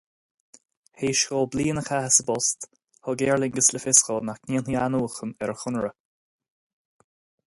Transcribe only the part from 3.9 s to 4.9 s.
dó nach ndéanfaí